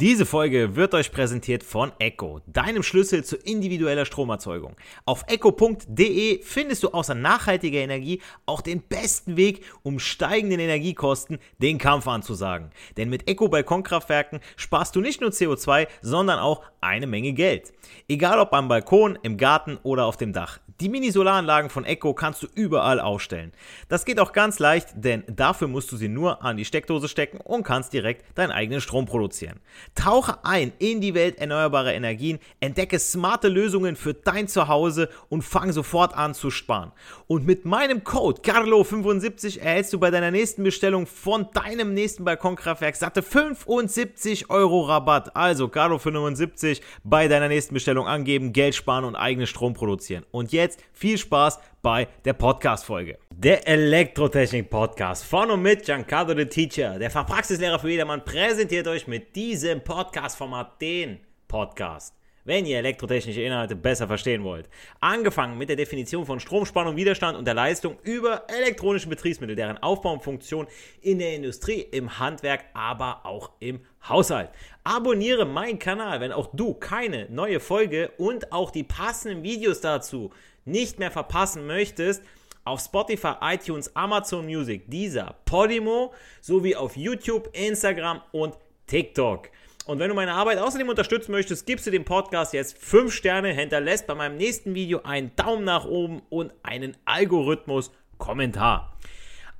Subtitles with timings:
[0.00, 4.74] Diese Folge wird euch präsentiert von Echo, deinem Schlüssel zu individueller Stromerzeugung.
[5.04, 11.76] Auf echo.de findest du außer nachhaltiger Energie auch den besten Weg, um steigenden Energiekosten den
[11.76, 12.70] Kampf anzusagen.
[12.96, 17.70] Denn mit Echo Balkonkraftwerken sparst du nicht nur CO2, sondern auch eine Menge Geld.
[18.08, 20.60] Egal ob am Balkon, im Garten oder auf dem Dach.
[20.80, 23.52] Die Mini-Solaranlagen von Echo kannst du überall aufstellen.
[23.90, 27.38] Das geht auch ganz leicht, denn dafür musst du sie nur an die Steckdose stecken
[27.38, 29.60] und kannst direkt deinen eigenen Strom produzieren.
[29.94, 35.70] Tauche ein in die Welt erneuerbarer Energien, entdecke smarte Lösungen für dein Zuhause und fang
[35.70, 36.92] sofort an zu sparen.
[37.26, 42.96] Und mit meinem Code CARLO75 erhältst du bei deiner nächsten Bestellung von deinem nächsten Balkonkraftwerk
[42.96, 45.36] satte 75 Euro Rabatt.
[45.36, 50.24] Also CARLO75 bei deiner nächsten Bestellung angeben, Geld sparen und eigenen Strom produzieren.
[50.30, 53.18] Und jetzt jetzt viel Spaß bei der Podcast-Folge.
[53.34, 59.34] Der Elektrotechnik-Podcast von und mit Giancarlo the Teacher, der Fachpraxislehrer für jedermann, präsentiert euch mit
[59.34, 62.14] diesem Podcast-Format den Podcast
[62.44, 64.68] wenn ihr elektrotechnische Inhalte besser verstehen wollt.
[65.00, 70.14] Angefangen mit der Definition von Stromspannung, Widerstand und der Leistung über elektronische Betriebsmittel, deren Aufbau
[70.14, 70.66] und Funktion
[71.02, 74.50] in der Industrie, im Handwerk, aber auch im Haushalt.
[74.82, 80.30] Abonniere meinen Kanal, wenn auch du keine neue Folge und auch die passenden Videos dazu
[80.64, 82.22] nicht mehr verpassen möchtest.
[82.64, 88.54] Auf Spotify, iTunes, Amazon Music, dieser Podimo sowie auf YouTube, Instagram und
[88.86, 89.48] TikTok.
[89.86, 93.52] Und wenn du meine Arbeit außerdem unterstützen möchtest, gibst du dem Podcast jetzt 5 Sterne,
[93.52, 98.94] hinterlässt bei meinem nächsten Video einen Daumen nach oben und einen Algorithmus-Kommentar.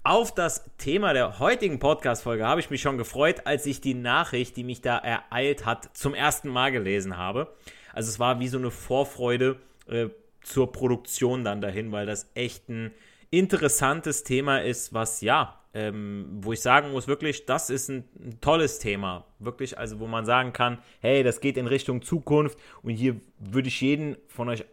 [0.03, 4.57] Auf das Thema der heutigen Podcast-Folge habe ich mich schon gefreut, als ich die Nachricht,
[4.57, 7.55] die mich da ereilt hat, zum ersten Mal gelesen habe.
[7.93, 10.09] Also es war wie so eine Vorfreude äh,
[10.43, 12.91] zur Produktion dann dahin, weil das echt ein
[13.31, 18.41] interessantes Thema ist, was ja ähm, wo ich sagen muss, wirklich, das ist ein, ein,
[18.41, 19.25] tolles Thema.
[19.39, 23.69] Wirklich, also wo man sagen kann, hey, das geht in Richtung Zukunft und hier würde
[23.69, 24.65] ich jeden von euch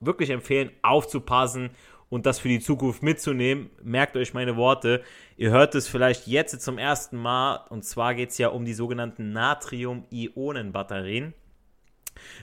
[0.00, 1.70] wirklich empfehlen, aufzupassen
[2.10, 3.70] und das für die Zukunft mitzunehmen.
[3.82, 5.02] Merkt euch meine Worte.
[5.38, 8.74] Ihr hört es vielleicht jetzt zum ersten Mal und zwar geht es ja um die
[8.74, 11.32] sogenannten Natrium-Ionen-Batterien.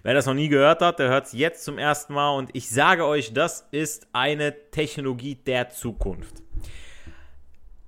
[0.04, 2.70] Wer das noch nie gehört hat, der hört es jetzt zum ersten Mal und ich
[2.70, 6.42] sage euch, das ist eine Technologie der Zukunft.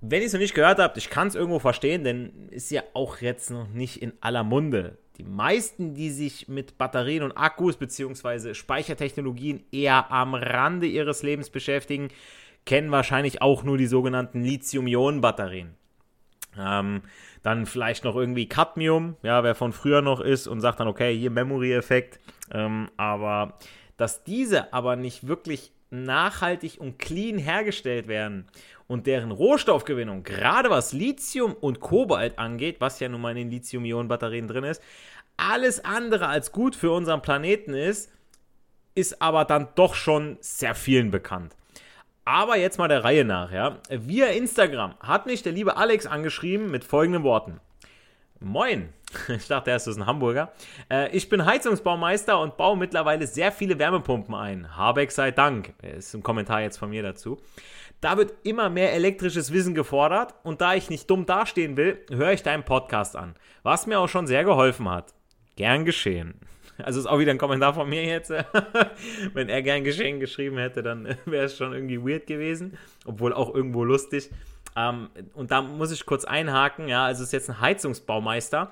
[0.01, 2.81] Wenn ihr es noch nicht gehört habt, ich kann es irgendwo verstehen, denn ist ja
[2.93, 4.97] auch jetzt noch nicht in aller Munde.
[5.17, 8.55] Die meisten, die sich mit Batterien und Akkus bzw.
[8.55, 12.07] Speichertechnologien eher am Rande ihres Lebens beschäftigen,
[12.65, 15.75] kennen wahrscheinlich auch nur die sogenannten Lithium-Ionen-Batterien.
[16.57, 17.01] Ähm,
[17.43, 21.17] dann vielleicht noch irgendwie Cadmium, ja, wer von früher noch ist und sagt dann, okay,
[21.17, 22.19] hier Memory-Effekt.
[22.53, 23.57] Ähm, aber
[23.97, 28.47] dass diese aber nicht wirklich nachhaltig und clean hergestellt werden
[28.87, 33.51] und deren Rohstoffgewinnung, gerade was Lithium und Kobalt angeht, was ja nun mal in den
[33.51, 34.81] Lithium-Ionen-Batterien drin ist,
[35.37, 38.11] alles andere als gut für unseren Planeten ist,
[38.95, 41.55] ist aber dann doch schon sehr vielen bekannt.
[42.31, 43.79] Aber jetzt mal der Reihe nach, ja.
[43.89, 47.59] Via Instagram hat mich der liebe Alex angeschrieben mit folgenden Worten.
[48.39, 48.93] Moin,
[49.27, 50.53] ich dachte erst, das ist ein Hamburger.
[50.89, 54.77] Äh, ich bin Heizungsbaumeister und baue mittlerweile sehr viele Wärmepumpen ein.
[54.77, 55.73] Habeck sei Dank.
[55.81, 57.37] Ist ein Kommentar jetzt von mir dazu.
[57.99, 62.31] Da wird immer mehr elektrisches Wissen gefordert und da ich nicht dumm dastehen will, höre
[62.31, 65.13] ich deinen Podcast an, was mir auch schon sehr geholfen hat.
[65.57, 66.39] Gern geschehen.
[66.83, 68.31] Also ist auch wieder ein Kommentar von mir jetzt.
[69.33, 73.53] Wenn er gern geschehen geschrieben hätte, dann wäre es schon irgendwie weird gewesen, obwohl auch
[73.53, 74.29] irgendwo lustig.
[74.75, 78.71] Ähm, und da muss ich kurz einhaken, ja, also es ist jetzt ein Heizungsbaumeister.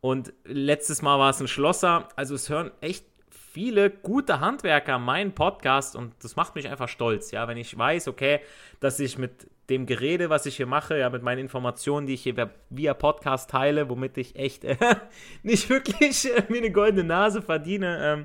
[0.00, 3.04] Und letztes Mal war es ein Schlosser, also es hören echt
[3.52, 8.08] viele gute Handwerker meinen Podcast und das macht mich einfach stolz, ja, wenn ich weiß,
[8.08, 8.40] okay,
[8.78, 12.22] dass ich mit dem Gerede, was ich hier mache, ja, mit meinen Informationen, die ich
[12.22, 14.76] hier via Podcast teile, womit ich echt äh,
[15.42, 18.24] nicht wirklich äh, mir eine goldene Nase verdiene, ähm,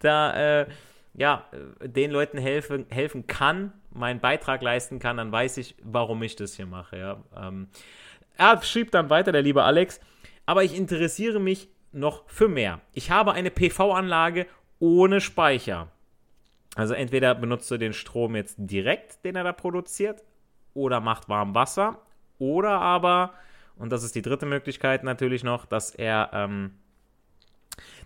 [0.00, 0.66] da, äh,
[1.14, 1.44] ja,
[1.82, 6.54] den Leuten helfen, helfen kann, meinen Beitrag leisten kann, dann weiß ich, warum ich das
[6.54, 7.22] hier mache, ja.
[7.36, 7.68] Ähm,
[8.36, 10.00] er schrieb dann weiter, der liebe Alex,
[10.46, 12.80] aber ich interessiere mich noch für mehr.
[12.92, 14.46] Ich habe eine PV-Anlage
[14.78, 15.88] ohne Speicher.
[16.76, 20.22] Also entweder benutzt du den Strom jetzt direkt, den er da produziert,
[20.74, 21.98] oder macht warm Wasser,
[22.38, 23.34] oder aber,
[23.76, 26.72] und das ist die dritte Möglichkeit natürlich noch, dass er ähm,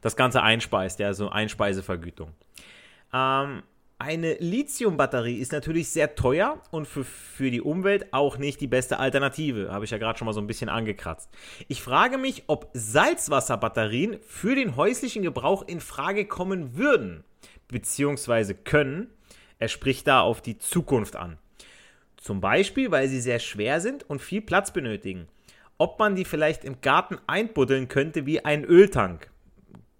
[0.00, 2.30] das Ganze einspeist, ja, also Einspeisevergütung.
[3.12, 3.62] Ähm,
[3.98, 8.98] eine Lithium-Batterie ist natürlich sehr teuer und für, für die Umwelt auch nicht die beste
[8.98, 9.70] Alternative.
[9.70, 11.30] Habe ich ja gerade schon mal so ein bisschen angekratzt.
[11.68, 17.24] Ich frage mich, ob Salzwasserbatterien für den häuslichen Gebrauch in Frage kommen würden,
[17.68, 19.10] beziehungsweise können.
[19.58, 21.38] Er spricht da auf die Zukunft an.
[22.24, 25.28] Zum Beispiel, weil sie sehr schwer sind und viel Platz benötigen.
[25.76, 29.28] ob man die vielleicht im Garten einbuddeln könnte wie ein Öltank.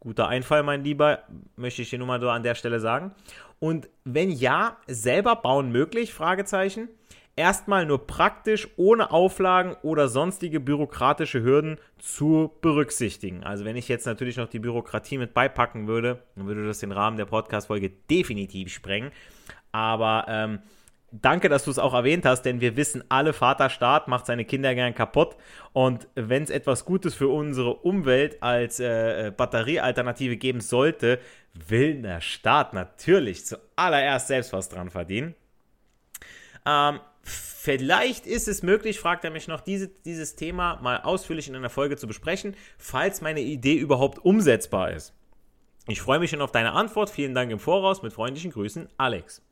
[0.01, 1.25] Guter Einfall, mein Lieber,
[1.57, 3.13] möchte ich dir nur mal so an der Stelle sagen.
[3.59, 6.15] Und wenn ja, selber bauen möglich?
[6.15, 6.89] Fragezeichen.
[7.37, 13.43] Erstmal nur praktisch, ohne Auflagen oder sonstige bürokratische Hürden zu berücksichtigen.
[13.43, 16.93] Also wenn ich jetzt natürlich noch die Bürokratie mit beipacken würde, dann würde das den
[16.93, 19.11] Rahmen der Podcast-Folge definitiv sprengen.
[19.73, 20.61] Aber ähm,
[21.21, 24.75] danke, dass du es auch erwähnt hast, denn wir wissen alle, Vaterstaat macht seine Kinder
[24.75, 25.37] gern kaputt.
[25.73, 31.21] Und wenn es etwas Gutes für unsere Umwelt als äh, Batteriealternative geben sollte,
[31.55, 35.35] will der Staat natürlich zuallererst selbst was dran verdienen.
[36.67, 41.57] Ähm, vielleicht ist es möglich, fragt er mich noch, diese, dieses Thema mal ausführlich in
[41.57, 45.15] einer Folge zu besprechen, falls meine Idee überhaupt umsetzbar ist.
[45.87, 47.11] Ich freue mich schon auf deine Antwort.
[47.11, 48.03] Vielen Dank im Voraus.
[48.03, 49.43] Mit freundlichen Grüßen, Alex.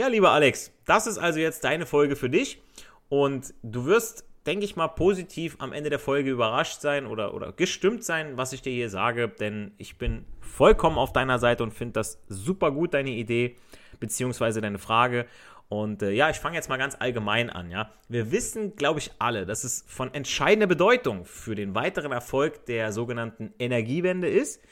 [0.00, 2.62] Ja, lieber Alex, das ist also jetzt deine Folge für dich
[3.10, 7.52] und du wirst, denke ich mal, positiv am Ende der Folge überrascht sein oder, oder
[7.52, 11.74] gestimmt sein, was ich dir hier sage, denn ich bin vollkommen auf deiner Seite und
[11.74, 13.58] finde das super gut, deine Idee
[13.98, 15.26] beziehungsweise deine Frage.
[15.68, 17.90] Und äh, ja, ich fange jetzt mal ganz allgemein an, ja.
[18.08, 22.92] Wir wissen, glaube ich, alle, dass es von entscheidender Bedeutung für den weiteren Erfolg der
[22.92, 24.62] sogenannten Energiewende ist,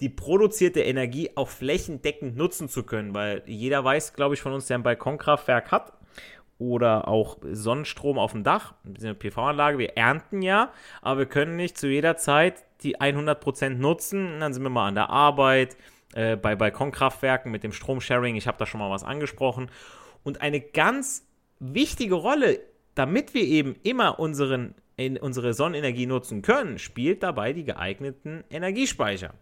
[0.00, 4.66] die produzierte Energie auch flächendeckend nutzen zu können, weil jeder weiß, glaube ich, von uns,
[4.66, 5.92] der ein Balkonkraftwerk hat
[6.58, 10.72] oder auch Sonnenstrom auf dem Dach, eine PV-Anlage, wir ernten ja,
[11.02, 14.94] aber wir können nicht zu jeder Zeit die 100% nutzen, dann sind wir mal an
[14.94, 15.76] der Arbeit,
[16.14, 19.70] äh, bei Balkonkraftwerken mit dem Stromsharing, ich habe da schon mal was angesprochen.
[20.22, 21.26] Und eine ganz
[21.58, 22.60] wichtige Rolle,
[22.94, 29.34] damit wir eben immer unseren, in unsere Sonnenenergie nutzen können, spielt dabei die geeigneten Energiespeicher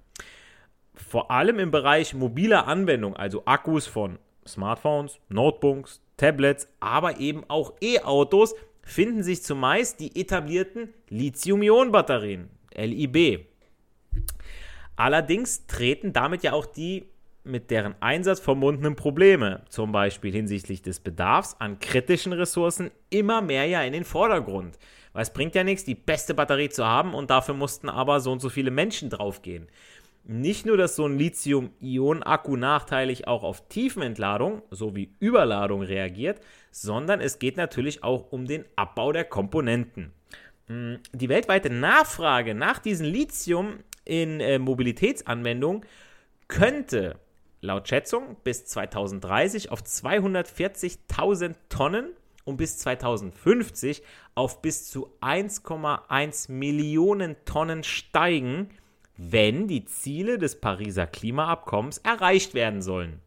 [0.94, 7.74] vor allem im Bereich mobiler Anwendung, also Akkus von Smartphones, Notebooks, Tablets, aber eben auch
[7.80, 13.46] E-Autos, finden sich zumeist die etablierten Lithium-Ionen-Batterien, LIB.
[14.96, 17.08] Allerdings treten damit ja auch die
[17.44, 23.66] mit deren Einsatz verbundenen Probleme, zum Beispiel hinsichtlich des Bedarfs an kritischen Ressourcen, immer mehr
[23.66, 24.78] ja in den Vordergrund.
[25.12, 28.32] Weil es bringt ja nichts, die beste Batterie zu haben und dafür mussten aber so
[28.32, 29.68] und so viele Menschen draufgehen.
[30.26, 36.40] Nicht nur, dass so ein Lithium-Ionen-Akku nachteilig auch auf Tiefenentladung sowie Überladung reagiert,
[36.70, 40.12] sondern es geht natürlich auch um den Abbau der Komponenten.
[40.68, 45.84] Hm, die weltweite Nachfrage nach diesem Lithium in äh, Mobilitätsanwendungen
[46.48, 47.16] könnte
[47.60, 52.08] laut Schätzung bis 2030 auf 240.000 Tonnen
[52.44, 54.02] und bis 2050
[54.34, 58.70] auf bis zu 1,1 Millionen Tonnen steigen
[59.16, 63.20] wenn die Ziele des Pariser Klimaabkommens erreicht werden sollen.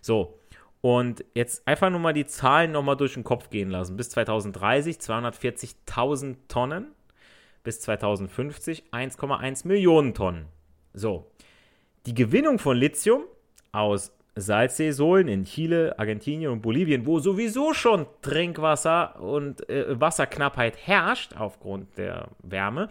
[0.00, 0.38] So,
[0.80, 3.96] und jetzt einfach nur mal die Zahlen nochmal durch den Kopf gehen lassen.
[3.96, 6.92] Bis 2030 240.000 Tonnen,
[7.62, 10.46] bis 2050 1,1 Millionen Tonnen.
[10.92, 11.30] So,
[12.06, 13.22] die Gewinnung von Lithium
[13.72, 21.34] aus Salzseesohlen in Chile, Argentinien und Bolivien, wo sowieso schon Trinkwasser und äh, Wasserknappheit herrscht
[21.34, 22.90] aufgrund der Wärme,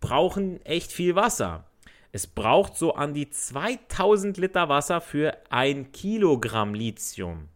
[0.00, 1.64] brauchen echt viel Wasser.
[2.12, 7.48] Es braucht so an die 2000 Liter Wasser für ein Kilogramm Lithium.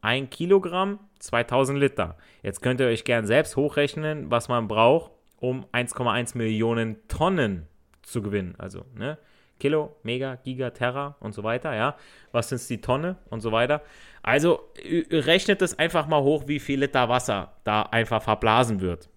[0.00, 2.16] Ein Kilogramm, 2000 Liter.
[2.42, 7.66] Jetzt könnt ihr euch gern selbst hochrechnen, was man braucht, um 1,1 Millionen Tonnen
[8.02, 8.54] zu gewinnen.
[8.56, 9.18] Also, ne?
[9.58, 11.96] Kilo, Mega, Giga, Terra und so weiter, ja.
[12.32, 13.82] Was sind die Tonne und so weiter.
[14.22, 14.70] Also
[15.10, 19.10] rechnet es einfach mal hoch, wie viel Liter Wasser da einfach verblasen wird.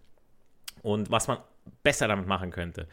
[0.82, 1.38] Und was man
[1.82, 2.88] besser damit machen könnte.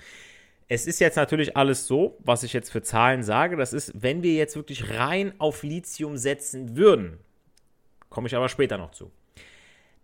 [0.73, 4.23] Es ist jetzt natürlich alles so, was ich jetzt für Zahlen sage, das ist, wenn
[4.23, 7.19] wir jetzt wirklich rein auf Lithium setzen würden,
[8.09, 9.11] komme ich aber später noch zu,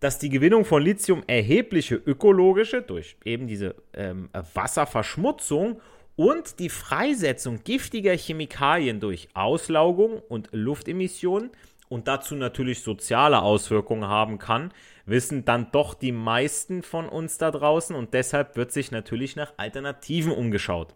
[0.01, 5.81] dass die Gewinnung von Lithium erhebliche ökologische, durch eben diese ähm, Wasserverschmutzung
[6.17, 11.51] und die Freisetzung giftiger Chemikalien durch Auslaugung und Luftemissionen
[11.89, 14.73] und dazu natürlich soziale Auswirkungen haben kann,
[15.07, 19.55] wissen dann doch die meisten von uns da draußen und deshalb wird sich natürlich nach
[19.57, 20.95] Alternativen umgeschaut.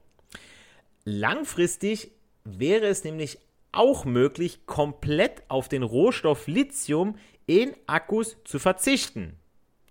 [1.04, 2.10] Langfristig
[2.44, 3.38] wäre es nämlich
[3.72, 9.36] auch möglich, komplett auf den Rohstoff Lithium in Akkus zu verzichten.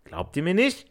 [0.04, 0.86] Glaubt ihr mir nicht?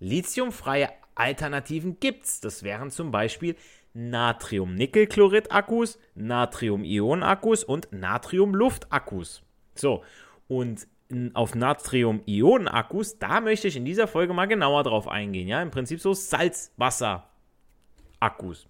[0.00, 2.40] Lithiumfreie Alternativen gibt's.
[2.40, 3.56] Das wären zum Beispiel
[3.94, 9.42] Natrium-Nickel-Chlorid-Akkus, Natrium-Ionen-Akkus und Natrium-Luft-Akkus.
[9.76, 10.02] So,
[10.48, 10.88] und
[11.34, 15.48] auf Natrium-Ionen-Akkus, da möchte ich in dieser Folge mal genauer drauf eingehen.
[15.48, 18.66] Ja, im Prinzip so Salzwasser-Akkus.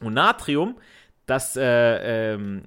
[0.00, 0.76] Und Natrium,
[1.26, 2.62] das äh, ähm,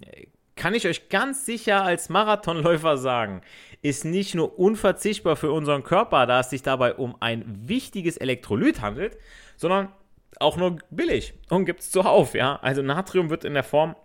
[0.55, 3.41] kann ich euch ganz sicher als Marathonläufer sagen,
[3.81, 8.81] ist nicht nur unverzichtbar für unseren Körper, da es sich dabei um ein wichtiges Elektrolyt
[8.81, 9.17] handelt,
[9.55, 9.91] sondern
[10.39, 12.35] auch nur billig und gibt es zuhauf.
[12.35, 12.57] Ja?
[12.61, 13.95] Also Natrium wird in der Form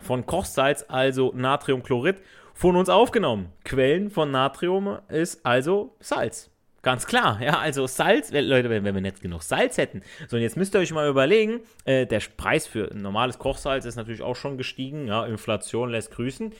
[0.00, 2.20] von Kochsalz, also Natriumchlorid,
[2.58, 3.52] von uns aufgenommen.
[3.64, 6.50] Quellen von Natrium ist also Salz.
[6.82, 10.02] Ganz klar, ja, also Salz, Leute, wenn, wenn wir nicht genug Salz hätten.
[10.26, 13.94] So, und jetzt müsst ihr euch mal überlegen, äh, der Preis für normales Kochsalz ist
[13.94, 16.52] natürlich auch schon gestiegen, ja, Inflation lässt grüßen,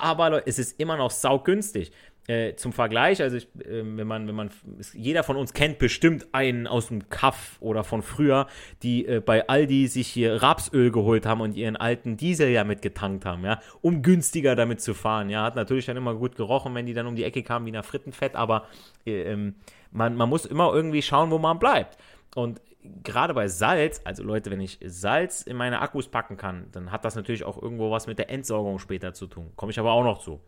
[0.00, 1.92] aber Leute, es ist immer noch saugünstig.
[2.26, 4.50] Äh, zum Vergleich, also ich, äh, wenn man, wenn man,
[4.94, 8.46] jeder von uns kennt bestimmt einen aus dem Kaff oder von früher,
[8.82, 13.26] die äh, bei Aldi sich hier Rapsöl geholt haben und ihren alten Diesel ja mitgetankt
[13.26, 16.86] haben, ja, um günstiger damit zu fahren, ja, hat natürlich dann immer gut gerochen, wenn
[16.86, 18.68] die dann um die Ecke kamen wie nach Frittenfett, aber
[19.04, 19.56] äh, ähm,
[19.90, 21.98] man, man muss immer irgendwie schauen, wo man bleibt.
[22.34, 22.62] Und
[23.02, 27.04] gerade bei Salz, also Leute, wenn ich Salz in meine Akkus packen kann, dann hat
[27.04, 29.52] das natürlich auch irgendwo was mit der Entsorgung später zu tun.
[29.56, 30.40] Komme ich aber auch noch zu.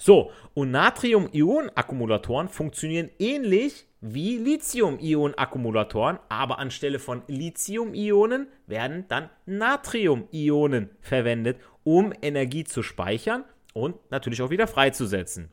[0.00, 11.58] So, und Natrium-Ionen-Akkumulatoren funktionieren ähnlich wie Lithium-Ionen-Akkumulatoren, aber anstelle von Lithium-Ionen werden dann Natrium-Ionen verwendet,
[11.82, 13.42] um Energie zu speichern
[13.74, 15.50] und natürlich auch wieder freizusetzen.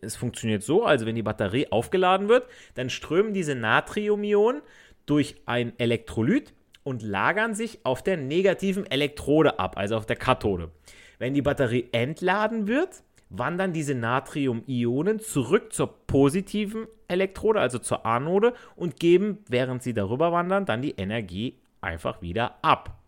[0.00, 4.62] Es funktioniert so, also wenn die Batterie aufgeladen wird, dann strömen diese Natrium-Ionen
[5.06, 10.72] durch ein Elektrolyt und lagern sich auf der negativen Elektrode ab, also auf der Kathode.
[11.20, 18.54] Wenn die Batterie entladen wird, wandern diese Natrium-Ionen zurück zur positiven Elektrode, also zur Anode,
[18.76, 22.98] und geben, während sie darüber wandern, dann die Energie einfach wieder ab.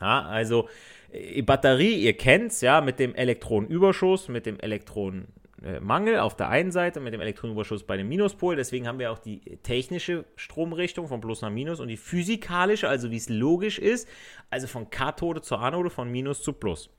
[0.00, 0.68] Ja, also
[1.12, 6.70] äh, Batterie, ihr kennt es ja, mit dem Elektronenüberschuss, mit dem Elektronenmangel auf der einen
[6.70, 8.56] Seite, mit dem Elektronenüberschuss bei dem Minuspol.
[8.56, 13.10] Deswegen haben wir auch die technische Stromrichtung von Plus nach Minus und die physikalische, also
[13.10, 14.08] wie es logisch ist,
[14.50, 16.90] also von Kathode zur Anode, von Minus zu Plus.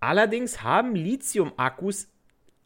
[0.00, 2.08] Allerdings haben Lithium-Akkus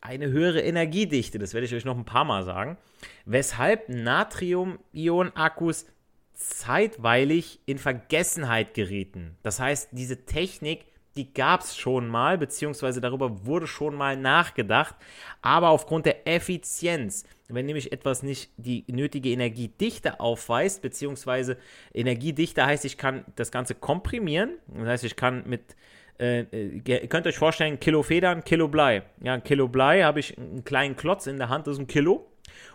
[0.01, 2.77] eine höhere Energiedichte, das werde ich euch noch ein paar Mal sagen,
[3.25, 5.87] weshalb Natrium-Ionen-Akkus
[6.35, 9.37] zeitweilig in Vergessenheit gerieten.
[9.43, 14.97] Das heißt, diese Technik, die gab es schon mal, beziehungsweise darüber wurde schon mal nachgedacht,
[15.41, 21.59] aber aufgrund der Effizienz, wenn nämlich etwas nicht die nötige Energiedichte aufweist, beziehungsweise
[21.93, 25.77] Energiedichte heißt, ich kann das Ganze komprimieren, das heißt, ich kann mit
[26.23, 29.03] äh, äh, ihr könnt euch vorstellen, Kilo Federn, Kilo Blei.
[29.23, 31.87] Ja, ein Kilo Blei habe ich einen kleinen Klotz in der Hand, das ist ein
[31.89, 32.29] Kilo.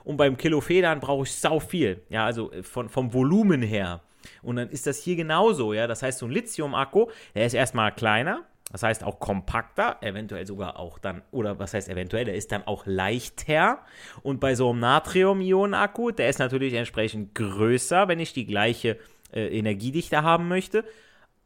[0.04, 2.01] Und beim Kilo Federn brauche ich sau viel.
[2.10, 4.01] Ja, also äh, von, vom Volumen her.
[4.42, 5.74] Und dann ist das hier genauso.
[5.74, 8.44] Ja, das heißt, so ein Lithium-Akku, der ist erstmal kleiner.
[8.70, 12.68] Das heißt auch kompakter, eventuell sogar auch dann, oder was heißt eventuell, der ist dann
[12.68, 13.80] auch leichter.
[14.24, 18.98] Und bei so einem Natrium-Ionen-Akku, der ist natürlich entsprechend größer, wenn ich die gleiche
[19.32, 20.84] äh, Energiedichte haben möchte.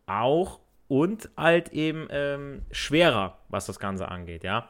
[0.07, 0.60] Auch
[0.91, 4.67] und halt eben ähm, schwerer, was das Ganze angeht, ja.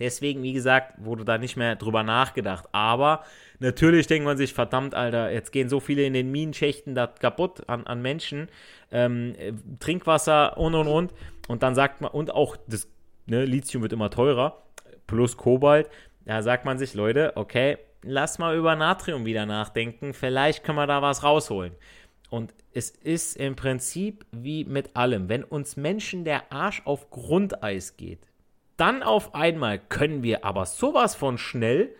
[0.00, 2.64] Deswegen, wie gesagt, wurde da nicht mehr drüber nachgedacht.
[2.72, 3.22] Aber
[3.60, 7.68] natürlich denkt man sich, verdammt, Alter, jetzt gehen so viele in den Minenschächten da kaputt
[7.68, 8.48] an, an Menschen.
[8.90, 9.36] Ähm,
[9.78, 11.14] Trinkwasser und und und.
[11.46, 12.88] Und dann sagt man, und auch das
[13.26, 14.64] ne, Lithium wird immer teurer,
[15.06, 15.88] plus Kobalt.
[16.24, 20.14] Da sagt man sich, Leute, okay, lass mal über Natrium wieder nachdenken.
[20.14, 21.74] Vielleicht können wir da was rausholen.
[22.30, 25.28] Und es ist im Prinzip wie mit allem.
[25.28, 28.20] Wenn uns Menschen der Arsch auf Grundeis geht,
[28.76, 31.94] dann auf einmal können wir aber sowas von schnell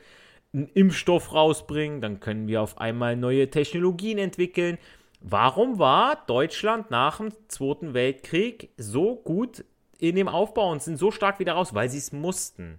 [0.53, 4.79] einen Impfstoff rausbringen, dann können wir auf einmal neue Technologien entwickeln.
[5.21, 9.65] Warum war Deutschland nach dem Zweiten Weltkrieg so gut
[9.99, 11.75] in dem Aufbau und sind so stark wieder raus?
[11.75, 12.79] Weil sie es mussten.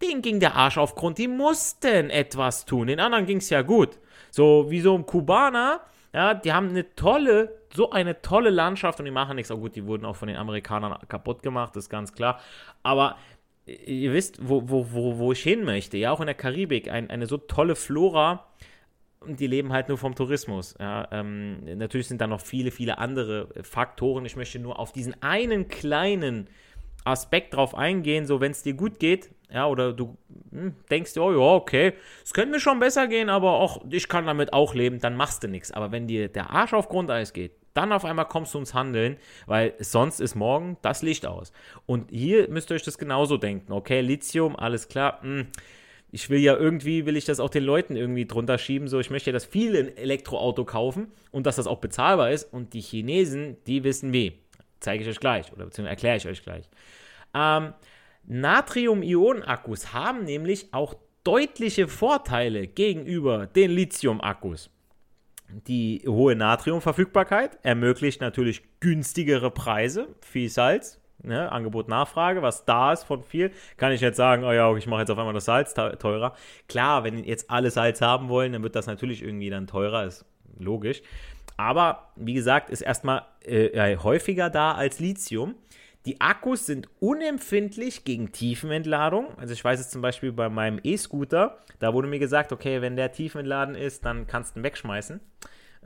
[0.00, 2.86] Denen ging der Arsch auf Grund, die mussten etwas tun.
[2.86, 3.98] Den anderen ging es ja gut.
[4.30, 5.80] So wie so ein Kubaner,
[6.14, 9.50] ja, die haben eine tolle, so eine tolle Landschaft und die machen nichts.
[9.50, 12.40] Auch gut, die wurden auch von den Amerikanern kaputt gemacht, ist ganz klar.
[12.84, 13.16] Aber
[13.66, 15.96] ihr wisst, wo, wo, wo, wo ich hin möchte.
[15.96, 18.46] Ja, auch in der Karibik, ein, eine so tolle Flora.
[19.18, 20.76] Und die leben halt nur vom Tourismus.
[20.78, 24.24] Ja, ähm, natürlich sind da noch viele, viele andere Faktoren.
[24.24, 26.48] Ich möchte nur auf diesen einen kleinen
[27.04, 30.16] Aspekt drauf eingehen, so wenn es dir gut geht, ja, oder du
[30.50, 31.92] hm, denkst, oh ja, okay,
[32.24, 35.42] es könnte mir schon besser gehen, aber auch ich kann damit auch leben, dann machst
[35.42, 35.70] du nichts.
[35.70, 39.16] Aber wenn dir der Arsch auf Grundeis geht, dann auf einmal kommst du ins Handeln,
[39.46, 41.52] weil sonst ist morgen das Licht aus.
[41.86, 43.72] Und hier müsst ihr euch das genauso denken.
[43.72, 45.20] Okay, Lithium, alles klar.
[45.22, 45.48] Hm,
[46.12, 49.10] ich will ja irgendwie, will ich das auch den Leuten irgendwie drunter schieben, so ich
[49.10, 52.52] möchte ja, dass viele ein Elektroauto kaufen und dass das auch bezahlbar ist.
[52.52, 54.38] Und die Chinesen, die wissen wie.
[54.78, 56.68] Zeige ich euch gleich oder beziehungsweise erkläre ich euch gleich.
[57.34, 57.72] Ähm,
[58.26, 64.70] Natrium-Ionen-Akkus haben nämlich auch deutliche Vorteile gegenüber den Lithium-Akkus.
[65.66, 73.04] Die hohe Natriumverfügbarkeit ermöglicht natürlich günstigere Preise, viel Salz, ne, Angebot, Nachfrage, was da ist
[73.04, 75.74] von viel, kann ich jetzt sagen, oh ja, ich mache jetzt auf einmal das Salz
[75.74, 76.34] teurer.
[76.68, 80.24] Klar, wenn jetzt alle Salz haben wollen, dann wird das natürlich irgendwie dann teurer, ist
[80.58, 81.02] logisch.
[81.56, 85.54] Aber wie gesagt, ist erstmal äh, häufiger da als Lithium.
[86.06, 89.38] Die Akkus sind unempfindlich gegen Tiefenentladung.
[89.38, 92.96] Also ich weiß es zum Beispiel bei meinem E-Scooter, da wurde mir gesagt, okay, wenn
[92.96, 95.20] der tiefenentladen ist, dann kannst du ihn wegschmeißen.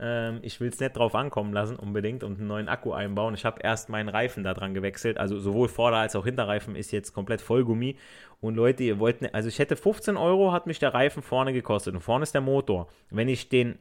[0.01, 3.33] Ähm, ich will es nicht drauf ankommen lassen, unbedingt, und einen neuen Akku einbauen.
[3.33, 5.17] Ich habe erst meinen Reifen da dran gewechselt.
[5.17, 7.97] Also sowohl Vorder- als auch Hinterreifen ist jetzt komplett Vollgummi.
[8.41, 11.53] Und Leute, ihr wollt, ne, also ich hätte 15 Euro, hat mich der Reifen vorne
[11.53, 11.93] gekostet.
[11.95, 12.87] Und vorne ist der Motor.
[13.09, 13.77] Wenn ich den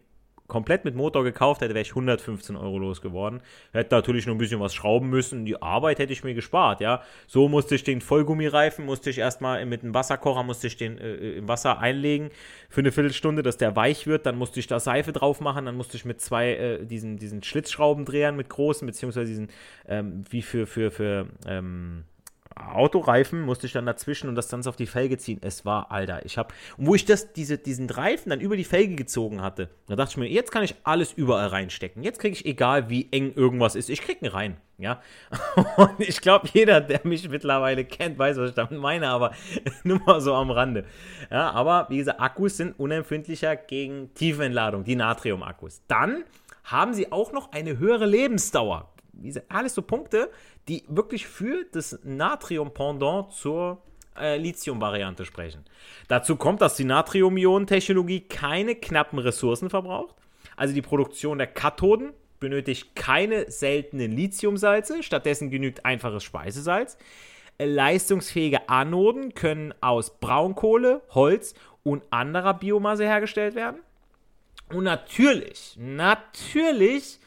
[0.49, 3.41] komplett mit Motor gekauft hätte, wäre ich 115 Euro losgeworden.
[3.73, 5.45] Hätte natürlich nur ein bisschen was schrauben müssen.
[5.45, 7.03] Die Arbeit hätte ich mir gespart, ja.
[7.27, 11.15] So musste ich den Vollgummireifen, musste ich erstmal mit einem Wasserkocher, musste ich den äh,
[11.35, 12.31] im Wasser einlegen
[12.71, 14.27] für eine Viertelstunde, dass der weich wird.
[14.27, 15.67] Dann musste ich da Seife drauf machen.
[15.67, 19.49] Dann musste ich mit zwei, äh, diesen, diesen Schlitzschraubendrehern mit großen, beziehungsweise diesen,
[19.87, 22.05] ähm, wie für, für, für, ähm,
[22.73, 25.39] Autoreifen musste ich dann dazwischen und das dann auf die Felge ziehen.
[25.41, 28.95] Es war, Alter, ich habe, wo ich das, diese, diesen Reifen dann über die Felge
[28.95, 32.03] gezogen hatte, da dachte ich mir, jetzt kann ich alles überall reinstecken.
[32.03, 34.57] Jetzt kriege ich, egal wie eng irgendwas ist, ich kriege ihn rein.
[34.81, 35.03] Ja,
[35.77, 39.33] und ich glaube, jeder, der mich mittlerweile kennt, weiß, was ich damit meine, aber
[39.83, 40.85] nur mal so am Rande.
[41.31, 45.83] Ja, aber wie gesagt, Akkus sind unempfindlicher gegen Tiefenentladung, die Natrium-Akkus.
[45.89, 46.25] Dann
[46.63, 48.89] haben sie auch noch eine höhere Lebensdauer.
[49.49, 50.31] Alles so Punkte,
[50.69, 53.83] die wirklich für das Natrium-Pendant zur
[54.19, 55.65] äh, Lithium-Variante sprechen.
[56.09, 60.15] Dazu kommt, dass die Natrium-Ionen-Technologie keine knappen Ressourcen verbraucht.
[60.57, 66.97] Also die Produktion der Kathoden benötigt keine seltenen Lithiumsalze, stattdessen genügt einfaches Speisesalz.
[67.61, 73.81] Leistungsfähige Anoden können aus Braunkohle, Holz und anderer Biomasse hergestellt werden.
[74.73, 77.19] Und natürlich, natürlich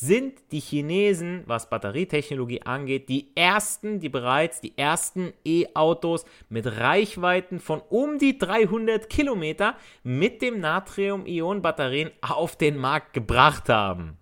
[0.00, 7.60] sind die Chinesen, was Batterietechnologie angeht, die ersten, die bereits die ersten E-Autos mit Reichweiten
[7.60, 14.18] von um die 300 Kilometer mit dem Natrium-Ionen-Batterien auf den Markt gebracht haben.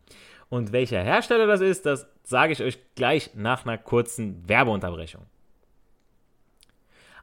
[0.48, 5.22] Und welcher Hersteller das ist, das sage ich euch gleich nach einer kurzen Werbeunterbrechung.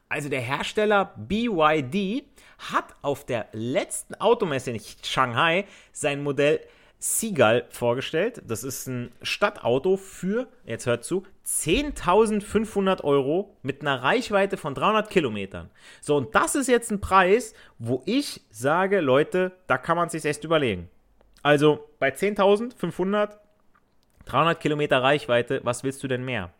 [0.09, 2.23] Also der Hersteller BYD
[2.71, 6.59] hat auf der letzten Automesse in Shanghai sein Modell
[6.99, 8.41] Seagull vorgestellt.
[8.45, 15.09] Das ist ein Stadtauto für, jetzt hört zu, 10.500 Euro mit einer Reichweite von 300
[15.09, 15.69] Kilometern.
[16.01, 20.25] So, und das ist jetzt ein Preis, wo ich sage, Leute, da kann man sich
[20.25, 20.89] echt überlegen.
[21.41, 23.37] Also bei 10.500,
[24.25, 26.51] 300 Kilometer Reichweite, was willst du denn mehr?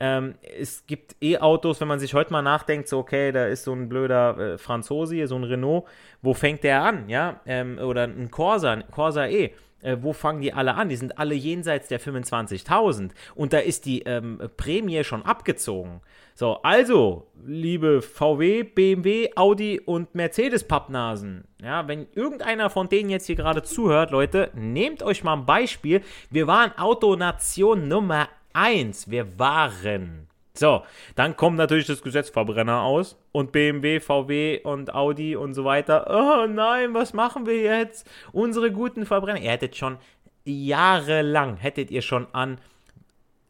[0.00, 3.72] Ähm, es gibt E-Autos, wenn man sich heute mal nachdenkt, so okay, da ist so
[3.72, 5.84] ein blöder äh, Franzose, so ein Renault,
[6.20, 7.40] wo fängt der an, ja?
[7.46, 9.52] Ähm, oder ein Corsa, ein Corsa E.
[9.84, 10.88] Äh, wo fangen die alle an?
[10.88, 16.00] Die sind alle jenseits der 25.000 und da ist die ähm, Prämie schon abgezogen.
[16.34, 23.36] So, also, liebe VW, BMW, Audi und Mercedes-Pappnasen, ja, wenn irgendeiner von denen jetzt hier
[23.36, 26.00] gerade zuhört, Leute, nehmt euch mal ein Beispiel.
[26.30, 29.10] Wir waren Autonation Nummer 1.
[29.10, 30.28] Wir waren.
[30.56, 30.82] So,
[31.16, 36.06] dann kommt natürlich das Gesetz Verbrenner aus und BMW, VW und Audi und so weiter.
[36.08, 38.08] Oh nein, was machen wir jetzt?
[38.32, 39.40] Unsere guten Verbrenner.
[39.40, 39.98] Ihr hättet schon
[40.44, 42.58] jahrelang, hättet ihr schon an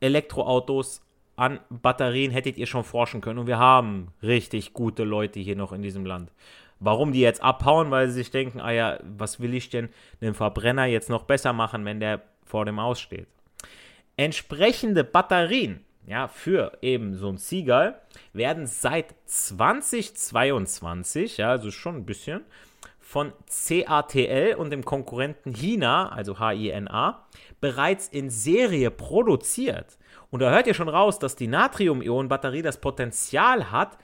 [0.00, 1.02] Elektroautos,
[1.36, 3.40] an Batterien, hättet ihr schon forschen können.
[3.40, 6.32] Und wir haben richtig gute Leute hier noch in diesem Land.
[6.80, 7.90] Warum die jetzt abhauen?
[7.90, 9.90] Weil sie sich denken, ah ja, was will ich denn
[10.22, 13.28] den Verbrenner jetzt noch besser machen, wenn der vor dem aussteht?
[14.16, 17.94] Entsprechende Batterien ja, für eben so ein Seagull
[18.32, 22.42] werden seit 2022, ja, also schon ein bisschen,
[23.00, 27.26] von CATL und dem Konkurrenten China, also HINA,
[27.60, 29.98] bereits in Serie produziert.
[30.30, 33.98] Und da hört ihr schon raus, dass die Natrium-Ionen-Batterie das Potenzial hat,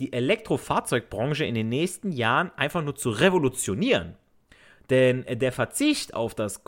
[0.00, 4.16] die Elektrofahrzeugbranche in den nächsten Jahren einfach nur zu revolutionieren.
[4.90, 6.64] Denn der Verzicht auf das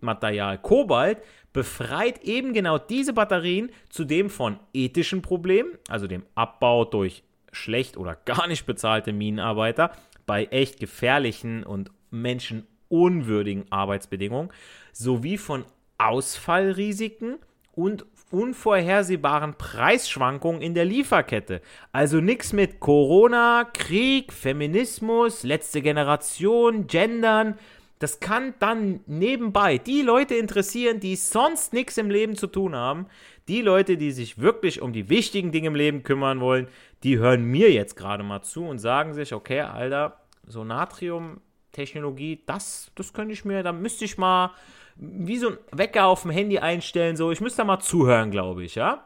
[0.00, 1.18] Konfliktmaterial Kobalt
[1.52, 8.16] befreit eben genau diese Batterien zudem von ethischen Problemen, also dem Abbau durch schlecht oder
[8.24, 9.92] gar nicht bezahlte Minenarbeiter
[10.26, 14.50] bei echt gefährlichen und menschenunwürdigen Arbeitsbedingungen,
[14.92, 15.64] sowie von
[15.98, 17.38] Ausfallrisiken
[17.72, 21.60] und unvorhersehbaren Preisschwankungen in der Lieferkette.
[21.90, 27.58] Also nichts mit Corona, Krieg, Feminismus, letzte Generation, Gendern,
[28.00, 33.06] das kann dann nebenbei die Leute interessieren, die sonst nichts im Leben zu tun haben.
[33.46, 36.68] Die Leute, die sich wirklich um die wichtigen Dinge im Leben kümmern wollen,
[37.02, 42.90] die hören mir jetzt gerade mal zu und sagen sich, okay, Alter, so Natrium-Technologie, das,
[42.94, 44.52] das könnte ich mir, da müsste ich mal
[44.96, 48.64] wie so ein Wecker auf dem Handy einstellen, so, ich müsste da mal zuhören, glaube
[48.64, 49.04] ich, ja.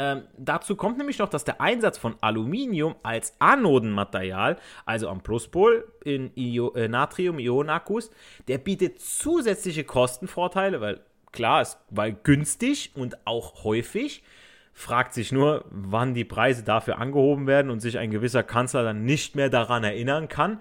[0.00, 4.56] Ähm, dazu kommt nämlich noch, dass der Einsatz von Aluminium als Anodenmaterial,
[4.86, 8.12] also am Pluspol in äh, Natrium-Ionen-Akkus,
[8.46, 11.00] der bietet zusätzliche Kostenvorteile, weil
[11.32, 14.22] klar, es war günstig und auch häufig.
[14.72, 19.04] Fragt sich nur, wann die Preise dafür angehoben werden und sich ein gewisser Kanzler dann
[19.04, 20.60] nicht mehr daran erinnern kann.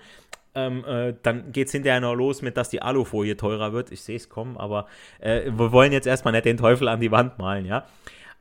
[0.56, 3.91] Ähm, äh, dann geht es hinterher noch los mit, dass die Alufolie teurer wird.
[3.91, 4.88] Ich sehe es kommen, aber
[5.19, 7.86] äh, wir wollen jetzt erstmal nicht den Teufel an die Wand malen, ja.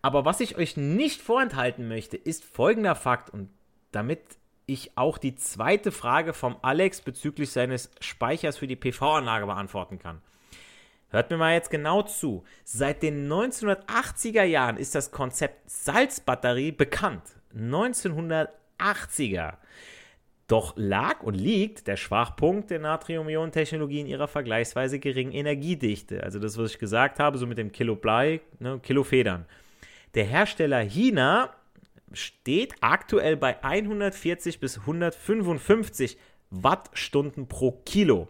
[0.07, 3.51] Aber was ich euch nicht vorenthalten möchte, ist folgender Fakt und
[3.91, 4.21] damit
[4.65, 10.23] ich auch die zweite Frage vom Alex bezüglich seines Speichers für die PV-Anlage beantworten kann.
[11.09, 12.45] Hört mir mal jetzt genau zu.
[12.63, 17.25] Seit den 1980er Jahren ist das Konzept Salzbatterie bekannt.
[17.57, 19.55] 1980er.
[20.47, 26.23] Doch lag und liegt der Schwachpunkt der Natrium-Ionen-Technologie in ihrer vergleichsweise geringen Energiedichte.
[26.23, 29.47] Also das, was ich gesagt habe, so mit dem Kilo Blei, ne, Kilo Federn.
[30.17, 31.55] Der Hersteller Hina
[32.11, 36.17] steht aktuell bei 140 bis 155
[36.49, 38.29] Wattstunden pro Kilo.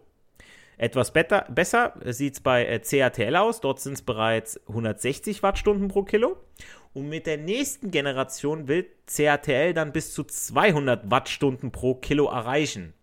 [0.78, 3.60] Etwas better, besser sieht es bei äh, CATL aus.
[3.60, 6.36] Dort sind es bereits 160 Wattstunden pro Kilo.
[6.92, 12.94] Und mit der nächsten Generation will CATL dann bis zu 200 Wattstunden pro Kilo erreichen.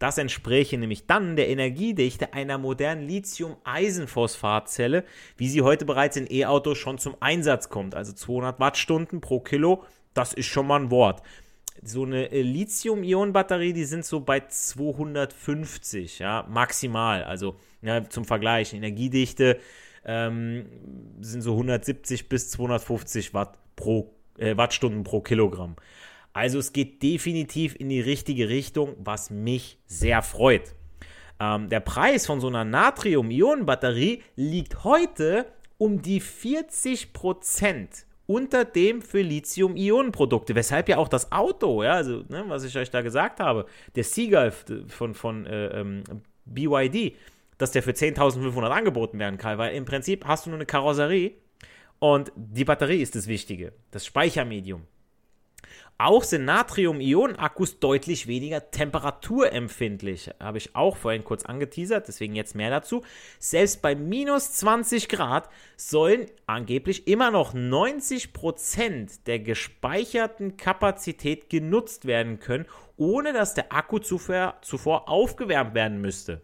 [0.00, 5.04] Das entspräche nämlich dann der Energiedichte einer modernen Lithium-Eisenphosphatzelle,
[5.36, 7.94] wie sie heute bereits in E-Autos schon zum Einsatz kommt.
[7.94, 9.84] Also 200 Wattstunden pro Kilo,
[10.14, 11.22] das ist schon mal ein Wort.
[11.82, 17.22] So eine äh, Lithium-Ionen-Batterie, die sind so bei 250, ja, maximal.
[17.24, 19.58] Also ja, zum Vergleich, Energiedichte
[20.06, 20.64] ähm,
[21.20, 25.76] sind so 170 bis 250 Watt pro, äh, Wattstunden pro Kilogramm.
[26.32, 30.74] Also es geht definitiv in die richtige Richtung, was mich sehr freut.
[31.40, 35.46] Ähm, der Preis von so einer Natrium-Ionen-Batterie liegt heute
[35.78, 42.44] um die 40% unter dem für Lithium-Ionen-Produkte, weshalb ja auch das Auto, ja, also ne,
[42.46, 43.66] was ich euch da gesagt habe,
[43.96, 46.04] der Seagulf von, von äh, ähm,
[46.44, 47.16] BYD,
[47.58, 51.32] dass der für 10.500 angeboten werden kann, weil im Prinzip hast du nur eine Karosserie
[51.98, 54.82] und die Batterie ist das Wichtige, das Speichermedium.
[56.02, 60.30] Auch sind Natrium-Ionen-Akkus deutlich weniger temperaturempfindlich.
[60.40, 63.02] Habe ich auch vorhin kurz angeteasert, deswegen jetzt mehr dazu.
[63.38, 72.40] Selbst bei minus 20 Grad sollen angeblich immer noch 90% der gespeicherten Kapazität genutzt werden
[72.40, 72.64] können,
[72.96, 76.40] ohne dass der Akku zuvor, zuvor aufgewärmt werden müsste.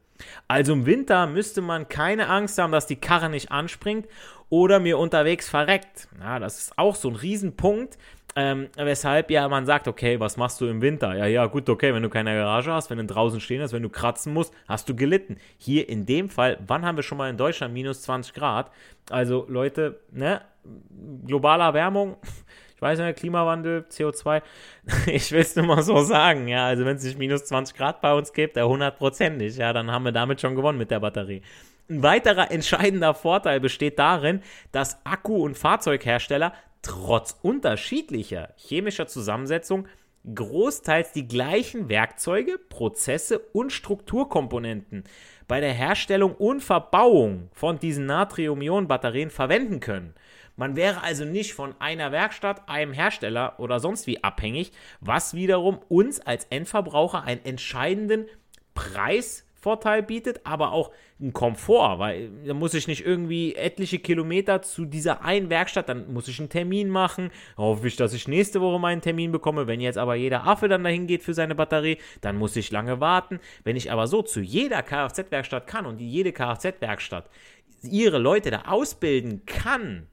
[0.49, 4.07] Also im Winter müsste man keine Angst haben, dass die Karre nicht anspringt
[4.49, 6.09] oder mir unterwegs verreckt.
[6.21, 7.99] Ja, das ist auch so ein Riesenpunkt,
[8.37, 11.17] ähm, weshalb ja man sagt, okay, was machst du im Winter?
[11.17, 13.83] Ja, ja, gut, okay, wenn du keine Garage hast, wenn du draußen stehen hast, wenn
[13.83, 15.39] du kratzen musst, hast du gelitten.
[15.57, 18.71] Hier in dem Fall, wann haben wir schon mal in Deutschland minus 20 Grad?
[19.09, 20.43] Also Leute, ne,
[21.27, 22.19] globale Erwärmung,
[22.77, 24.43] ich weiß nicht, Klimawandel, CO2,
[25.07, 28.03] ich will es nur mal so sagen, ja, also wenn es nicht minus 20 Grad
[28.03, 31.41] bei uns gibt, ja, hundertprozentig, ja, dann haben wir damit schon gewonnen mit der Batterie.
[31.89, 39.87] Ein weiterer entscheidender Vorteil besteht darin, dass Akku- und Fahrzeughersteller trotz unterschiedlicher chemischer Zusammensetzung
[40.35, 45.05] großteils die gleichen Werkzeuge, Prozesse und Strukturkomponenten
[45.47, 50.15] bei der Herstellung und Verbauung von diesen Natrium-Ionen-Batterien verwenden können.
[50.57, 55.79] Man wäre also nicht von einer Werkstatt, einem Hersteller oder sonst wie abhängig, was wiederum
[55.89, 58.27] uns als Endverbraucher einen entscheidenden
[58.75, 64.63] Preis Vorteil bietet, aber auch einen Komfort, weil da muss ich nicht irgendwie etliche Kilometer
[64.63, 68.61] zu dieser einen Werkstatt, dann muss ich einen Termin machen, hoffe ich, dass ich nächste
[68.61, 69.67] Woche meinen Termin bekomme.
[69.67, 73.01] Wenn jetzt aber jeder Affe dann dahin geht für seine Batterie, dann muss ich lange
[73.01, 73.41] warten.
[73.65, 77.29] Wenn ich aber so zu jeder Kfz-Werkstatt kann und jede Kfz-Werkstatt
[77.83, 80.07] ihre Leute da ausbilden kann,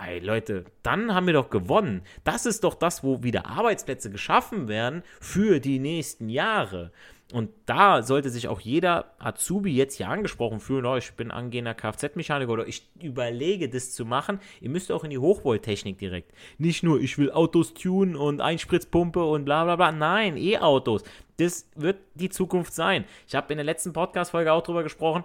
[0.00, 2.02] Ey, Leute, dann haben wir doch gewonnen.
[2.22, 6.92] Das ist doch das, wo wieder Arbeitsplätze geschaffen werden für die nächsten Jahre.
[7.30, 11.74] Und da sollte sich auch jeder Azubi jetzt hier angesprochen fühlen, oh, ich bin angehender
[11.74, 14.40] Kfz-Mechaniker oder ich überlege, das zu machen.
[14.62, 16.32] Ihr müsst auch in die Hochvolttechnik direkt.
[16.56, 19.92] Nicht nur, ich will Autos tunen und Einspritzpumpe und bla bla bla.
[19.92, 21.02] Nein, E-Autos.
[21.36, 23.04] Das wird die Zukunft sein.
[23.26, 25.22] Ich habe in der letzten Podcast-Folge auch drüber gesprochen.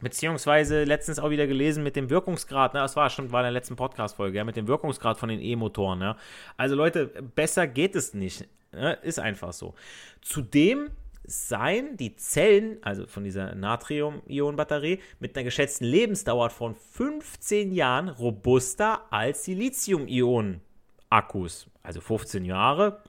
[0.00, 2.80] Beziehungsweise letztens auch wieder gelesen mit dem Wirkungsgrad, ne?
[2.80, 6.00] Das war stimmt, war in der letzten Podcast-Folge, ja, mit dem Wirkungsgrad von den E-Motoren,
[6.00, 6.16] ja.
[6.56, 8.48] Also Leute, besser geht es nicht.
[8.72, 8.94] Ne?
[9.02, 9.74] Ist einfach so.
[10.22, 10.88] Zudem
[11.30, 19.04] seien die Zellen, also von dieser Natrium-Ionen-Batterie, mit einer geschätzten Lebensdauer von 15 Jahren robuster
[19.10, 21.68] als die Lithium-Ionen-Akkus.
[21.84, 23.04] Also 15 Jahre.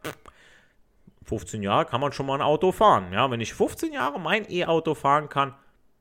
[1.23, 3.12] 15 Jahre kann man schon mal ein Auto fahren.
[3.12, 5.55] Ja, wenn ich 15 Jahre mein E-Auto fahren kann,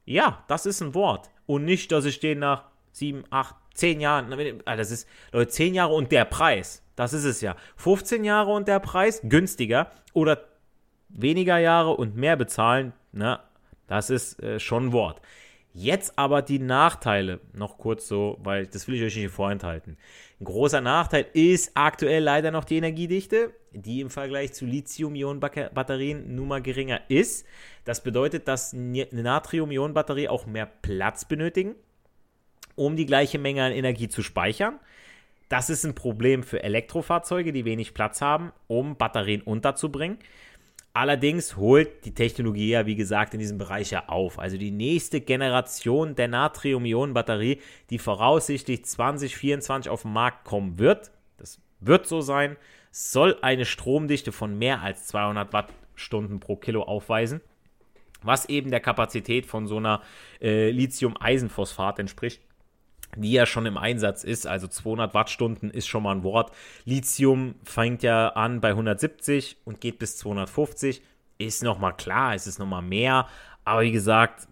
[0.05, 1.31] ja, das ist ein Wort.
[1.47, 5.73] Und nicht, dass ich den nach sieben, acht, zehn Jahren, ah, das ist, Leute, zehn
[5.75, 7.57] Jahre und der Preis, das ist es ja.
[7.77, 10.50] 15 Jahre und der Preis, günstiger oder
[11.13, 13.41] weniger Jahre und mehr bezahlen, ne,
[13.87, 15.21] das ist äh, schon ein Wort.
[15.73, 19.97] Jetzt aber die Nachteile, noch kurz so, weil das will ich euch nicht vorenthalten.
[20.41, 26.49] Ein großer Nachteil ist aktuell leider noch die Energiedichte, die im Vergleich zu Lithium-Ionen-Batterien nun
[26.49, 27.47] mal geringer ist.
[27.85, 31.77] Das bedeutet, dass eine Natrium-Ionen-Batterie auch mehr Platz benötigen,
[32.75, 34.81] um die gleiche Menge an Energie zu speichern.
[35.49, 40.19] Das ist ein Problem für Elektrofahrzeuge, die wenig Platz haben, um Batterien unterzubringen.
[40.93, 44.41] Allerdings holt die Technologie ja, wie gesagt, in diesem Bereich ja auf.
[44.41, 51.61] Also die nächste Generation der Natrium-Ionen-Batterie, die voraussichtlich 2024 auf den Markt kommen wird, das
[51.79, 52.57] wird so sein,
[52.91, 57.41] soll eine Stromdichte von mehr als 200 Wattstunden pro Kilo aufweisen,
[58.23, 60.03] was eben der Kapazität von so einer
[60.41, 62.43] äh, Lithium-Eisenphosphat entspricht
[63.17, 66.53] die ja schon im Einsatz ist, also 200 Wattstunden ist schon mal ein Wort.
[66.85, 71.03] Lithium fängt ja an bei 170 und geht bis 250.
[71.39, 73.27] Ist nochmal klar, es ist nochmal mehr,
[73.65, 74.47] aber wie gesagt,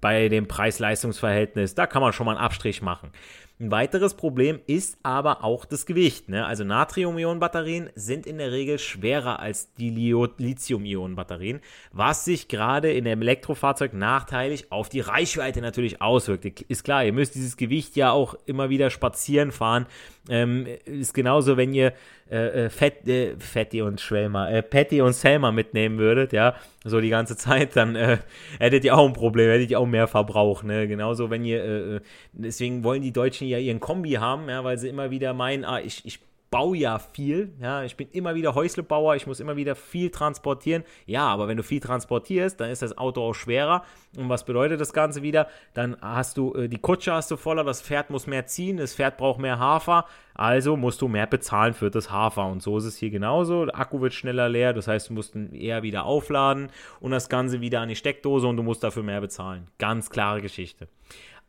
[0.00, 3.10] bei dem Preis-Leistungs-Verhältnis, da kann man schon mal einen Abstrich machen.
[3.60, 6.30] Ein weiteres Problem ist aber auch das Gewicht.
[6.30, 6.46] Ne?
[6.46, 11.60] Also Natrium-Ionen-Batterien sind in der Regel schwerer als die Lithium-Ionen-Batterien,
[11.92, 16.62] was sich gerade in dem Elektrofahrzeug nachteilig auf die Reichweite natürlich auswirkt.
[16.62, 19.84] Ist klar, ihr müsst dieses Gewicht ja auch immer wieder spazieren fahren.
[20.30, 21.92] Ähm, ist genauso, wenn ihr
[22.30, 27.00] äh, äh, Fett, äh, Fetti und Schwelmer, äh, Patty und Selma mitnehmen würdet, ja, so
[27.00, 28.18] die ganze Zeit, dann äh,
[28.60, 30.86] hättet ihr auch ein Problem, hättet ihr auch mehr Verbrauch, ne?
[30.86, 32.00] Genauso, wenn ihr, äh, äh
[32.32, 35.80] deswegen wollen die Deutschen ja ihren Kombi haben, ja, weil sie immer wieder meinen, ah,
[35.80, 37.52] ich, ich baue ja viel.
[37.60, 40.82] Ja, ich bin immer wieder Häuslebauer, ich muss immer wieder viel transportieren.
[41.06, 43.84] Ja, aber wenn du viel transportierst, dann ist das Auto auch schwerer.
[44.16, 45.46] Und was bedeutet das Ganze wieder?
[45.74, 48.94] Dann hast du äh, die Kutsche hast du voller, das Pferd muss mehr ziehen, das
[48.94, 52.46] Pferd braucht mehr Hafer, also musst du mehr bezahlen für das Hafer.
[52.46, 53.66] Und so ist es hier genauso.
[53.66, 57.28] Der Akku wird schneller leer, das heißt, du musst ihn eher wieder aufladen und das
[57.28, 59.68] Ganze wieder an die Steckdose und du musst dafür mehr bezahlen.
[59.78, 60.88] Ganz klare Geschichte.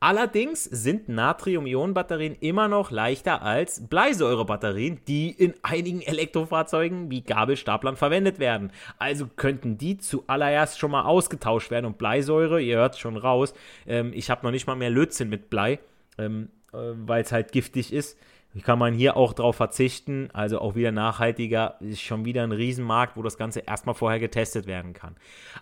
[0.04, 8.40] Allerdings sind Natrium-Ionen-Batterien immer noch leichter als Bleisäure-Batterien, die in einigen Elektrofahrzeugen wie Gabelstaplern verwendet
[8.40, 8.72] werden.
[8.98, 11.86] Also könnten die zuallererst schon mal ausgetauscht werden.
[11.86, 13.54] Und Bleisäure, ihr hört schon raus,
[13.86, 15.78] ähm, ich habe noch nicht mal mehr Lötzinn mit Blei,
[16.18, 18.18] ähm, äh, weil es halt giftig ist.
[18.64, 23.16] Kann man hier auch drauf verzichten, also auch wieder nachhaltiger, ist schon wieder ein Riesenmarkt,
[23.16, 25.16] wo das Ganze erstmal vorher getestet werden kann.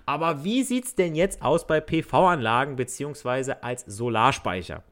[0.08, 3.54] Aber wie sieht es denn jetzt aus bei PV-Anlagen bzw.
[3.62, 4.84] als Solarspeicher?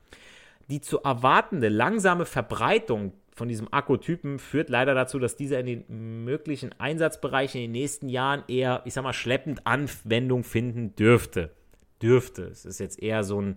[0.69, 6.23] Die zu erwartende langsame Verbreitung von diesem Akkutypen führt leider dazu, dass dieser in den
[6.23, 11.51] möglichen Einsatzbereichen in den nächsten Jahren eher, ich sag mal, schleppend Anwendung finden dürfte
[12.01, 12.43] dürfte.
[12.43, 13.55] Es ist jetzt eher so ein,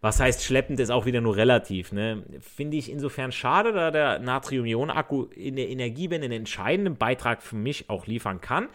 [0.00, 1.92] was heißt schleppend, ist auch wieder nur relativ.
[1.92, 2.22] Ne?
[2.40, 7.90] Finde ich insofern schade, da der Natrium-Ionen-Akku in der Energiewende einen entscheidenden Beitrag für mich
[7.90, 8.68] auch liefern kann.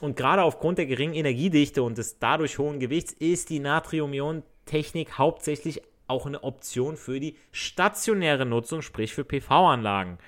[0.00, 5.82] Und gerade aufgrund der geringen Energiedichte und des dadurch hohen Gewichts ist die Natrium-Ionen-Technik hauptsächlich
[6.06, 10.18] auch eine Option für die stationäre Nutzung, sprich für PV-Anlagen.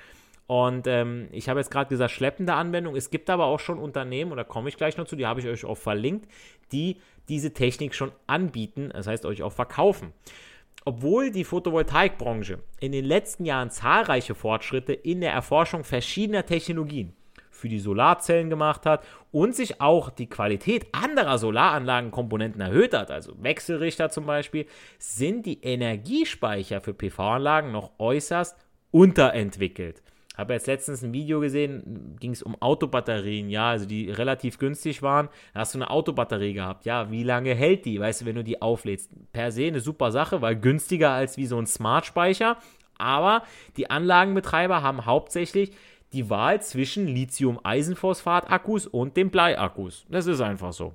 [0.47, 2.95] Und ähm, ich habe jetzt gerade gesagt, schleppende Anwendung.
[2.95, 5.41] Es gibt aber auch schon Unternehmen, und da komme ich gleich noch zu, die habe
[5.41, 6.31] ich euch auch verlinkt,
[6.73, 10.13] die diese Technik schon anbieten, das heißt euch auch verkaufen.
[10.85, 17.13] Obwohl die Photovoltaikbranche in den letzten Jahren zahlreiche Fortschritte in der Erforschung verschiedener Technologien
[17.51, 23.33] für die Solarzellen gemacht hat und sich auch die Qualität anderer Solaranlagenkomponenten erhöht hat, also
[23.43, 24.67] Wechselrichter zum Beispiel,
[24.99, 28.57] sind die Energiespeicher für PV-Anlagen noch äußerst
[28.93, 30.03] unterentwickelt
[30.37, 35.03] habe jetzt letztens ein Video gesehen, ging es um Autobatterien, ja, also die relativ günstig
[35.03, 35.29] waren.
[35.55, 38.45] Da hast du eine Autobatterie gehabt, ja, wie lange hält die, weißt du, wenn du
[38.45, 39.11] die auflädst?
[39.33, 42.59] Per se eine super Sache, weil günstiger als wie so ein Smart-Speicher,
[42.99, 43.43] aber
[43.77, 45.73] die Anlagenbetreiber haben hauptsächlich
[46.13, 50.07] die Wahl zwischen Lithium-Eisenphosphat-Akkus und den Bleiakkus.
[50.09, 50.95] Das ist einfach so.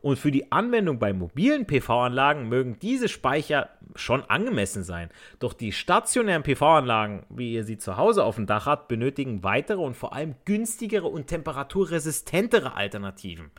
[0.00, 5.10] Und für die Anwendung bei mobilen PV-Anlagen mögen diese Speicher schon angemessen sein.
[5.38, 9.80] Doch die stationären PV-Anlagen, wie ihr sie zu Hause auf dem Dach habt, benötigen weitere
[9.80, 13.50] und vor allem günstigere und temperaturresistentere Alternativen.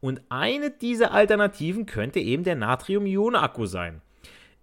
[0.00, 4.00] Und eine dieser Alternativen könnte eben der Natrium-Ionen-Akku sein.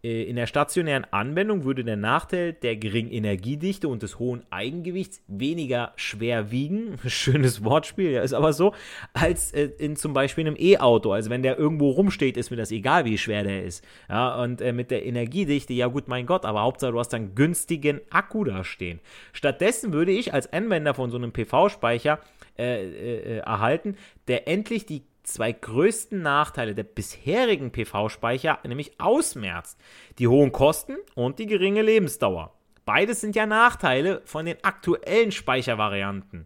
[0.05, 5.23] Äh, in der stationären Anwendung würde der Nachteil der geringen Energiedichte und des hohen Eigengewichts
[5.27, 8.73] weniger schwer wiegen, schönes Wortspiel, ja, ist aber so,
[9.13, 11.11] als äh, in zum Beispiel einem E-Auto.
[11.11, 13.83] Also wenn der irgendwo rumsteht, ist mir das egal, wie schwer der ist.
[14.07, 17.33] Ja, und äh, mit der Energiedichte, ja gut, mein Gott, aber Hauptsache du hast einen
[17.33, 18.99] günstigen Akku da stehen.
[19.33, 22.19] Stattdessen würde ich als Anwender von so einem PV-Speicher
[22.57, 29.79] äh, äh, erhalten, der endlich die zwei größten Nachteile der bisherigen PV-Speicher nämlich ausmerzt.
[30.19, 32.53] Die hohen Kosten und die geringe Lebensdauer.
[32.85, 36.45] Beides sind ja Nachteile von den aktuellen Speichervarianten,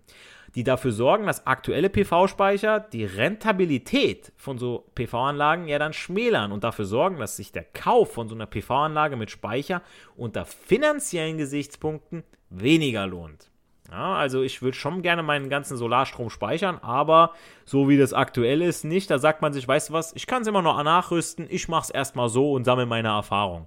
[0.56, 6.64] die dafür sorgen, dass aktuelle PV-Speicher die Rentabilität von so PV-Anlagen ja dann schmälern und
[6.64, 9.82] dafür sorgen, dass sich der Kauf von so einer PV-Anlage mit Speicher
[10.16, 13.49] unter finanziellen Gesichtspunkten weniger lohnt.
[13.92, 17.34] Ja, also ich würde schon gerne meinen ganzen Solarstrom speichern, aber
[17.66, 19.10] so wie das aktuell ist, nicht.
[19.10, 21.86] Da sagt man sich, weißt du was, ich kann es immer noch nachrüsten, ich mache
[21.86, 23.66] es erstmal so und sammle meine Erfahrung.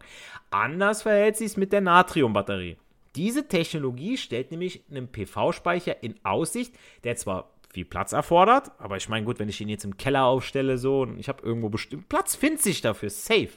[0.51, 2.77] Anders verhält sich es mit der Natriumbatterie.
[3.17, 9.09] Diese Technologie stellt nämlich einen PV-Speicher in Aussicht, der zwar viel Platz erfordert, aber ich
[9.09, 12.09] meine, gut, wenn ich ihn jetzt im Keller aufstelle, so, und ich habe irgendwo bestimmt
[12.09, 13.51] Platz, findet sich dafür, safe.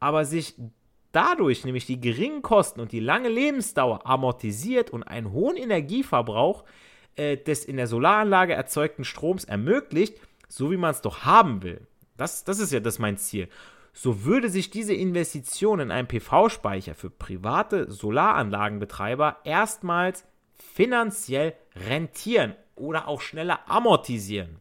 [0.00, 0.54] Aber sich
[1.12, 6.64] dadurch nämlich die geringen Kosten und die lange Lebensdauer amortisiert und einen hohen Energieverbrauch
[7.16, 10.18] äh, des in der Solaranlage erzeugten Stroms ermöglicht,
[10.48, 11.86] so wie man es doch haben will.
[12.16, 13.48] Das, das ist ja das mein Ziel.
[13.92, 23.08] So würde sich diese Investition in einen PV-Speicher für private Solaranlagenbetreiber erstmals finanziell rentieren oder
[23.08, 24.60] auch schneller amortisieren.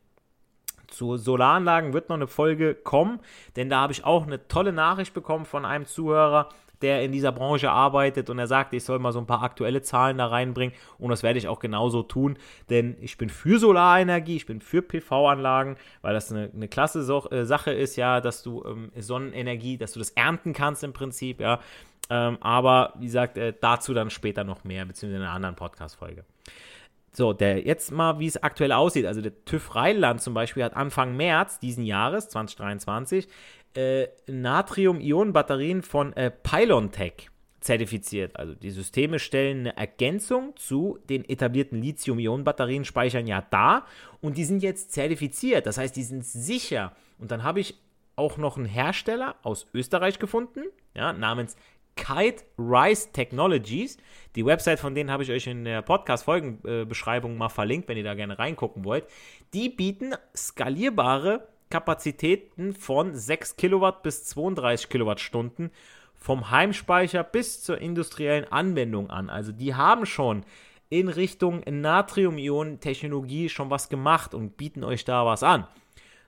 [0.87, 3.19] Zu Solaranlagen wird noch eine Folge kommen,
[3.55, 6.49] denn da habe ich auch eine tolle Nachricht bekommen von einem Zuhörer,
[6.81, 9.81] der in dieser Branche arbeitet und er sagte, ich soll mal so ein paar aktuelle
[9.81, 12.37] Zahlen da reinbringen und das werde ich auch genauso tun,
[12.69, 17.29] denn ich bin für Solarenergie, ich bin für PV-Anlagen, weil das eine, eine klasse so
[17.29, 21.41] äh, Sache ist, ja, dass du ähm, Sonnenenergie, dass du das ernten kannst im Prinzip,
[21.41, 21.59] ja,
[22.09, 26.23] ähm, aber wie gesagt, äh, dazu dann später noch mehr, beziehungsweise in einer anderen Podcast-Folge.
[27.17, 29.07] So, der jetzt mal, wie es aktuell aussieht.
[29.07, 33.27] Also der TÜV Rheinland zum Beispiel hat Anfang März diesen Jahres, 2023,
[33.73, 38.35] äh, Natrium-Ionen-Batterien von äh, Pylontech zertifiziert.
[38.35, 43.87] Also die Systeme stellen eine Ergänzung zu den etablierten Lithium-Ionen-Batterien, speichern ja da
[44.21, 45.65] und die sind jetzt zertifiziert.
[45.65, 46.95] Das heißt, die sind sicher.
[47.17, 47.81] Und dann habe ich
[48.15, 51.55] auch noch einen Hersteller aus Österreich gefunden, ja, namens
[51.97, 53.97] Kite Rise Technologies.
[54.35, 58.13] Die Website von denen habe ich euch in der Podcast-Folgenbeschreibung mal verlinkt, wenn ihr da
[58.13, 59.05] gerne reingucken wollt.
[59.53, 65.71] Die bieten skalierbare Kapazitäten von 6 Kilowatt bis 32 Kilowattstunden
[66.15, 69.29] vom Heimspeicher bis zur industriellen Anwendung an.
[69.29, 70.45] Also die haben schon
[70.89, 75.67] in Richtung Natrium-Ionen-Technologie schon was gemacht und bieten euch da was an.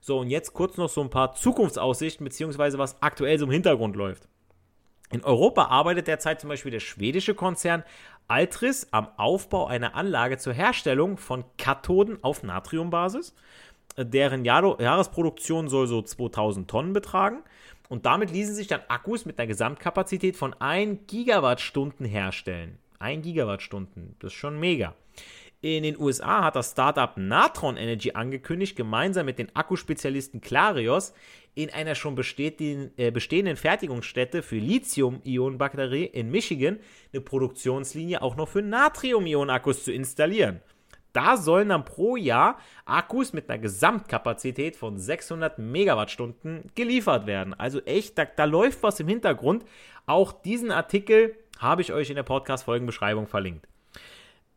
[0.02, 3.96] So, und jetzt kurz noch so ein paar Zukunftsaussichten, beziehungsweise was aktuell so im Hintergrund
[3.96, 4.28] läuft.
[5.12, 7.84] In Europa arbeitet derzeit zum Beispiel der schwedische Konzern
[8.28, 13.34] Altris am Aufbau einer Anlage zur Herstellung von Kathoden auf Natriumbasis.
[13.98, 17.44] Deren Jahr Jahresproduktion soll so 2000 Tonnen betragen.
[17.90, 22.78] Und damit ließen sich dann Akkus mit einer Gesamtkapazität von 1 Gigawattstunden herstellen.
[23.00, 24.94] 1 Gigawattstunden, das ist schon mega.
[25.62, 31.14] In den USA hat das Startup Natron Energy angekündigt, gemeinsam mit den Akkuspezialisten Clarios
[31.56, 36.80] in einer schon äh, bestehenden Fertigungsstätte für Lithium-Ionen-Batterie in Michigan
[37.12, 40.62] eine Produktionslinie auch noch für Natrium-Ionen-Akkus zu installieren.
[41.14, 47.54] Da sollen dann pro Jahr Akkus mit einer Gesamtkapazität von 600 Megawattstunden geliefert werden.
[47.56, 49.66] Also echt, da, da läuft was im Hintergrund.
[50.06, 53.68] Auch diesen Artikel habe ich euch in der Podcast-Folgenbeschreibung verlinkt.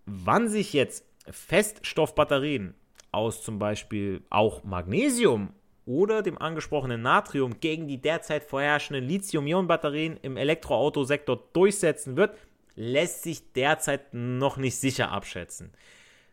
[0.05, 2.75] Wann sich jetzt Feststoffbatterien
[3.13, 5.55] aus zum Beispiel auch Magnesium
[5.87, 12.37] oder dem angesprochenen Natrium gegen die derzeit vorherrschenden Lithium-Ionen-Batterien im Elektroautosektor durchsetzen wird,
[12.75, 15.73] lässt sich derzeit noch nicht sicher abschätzen.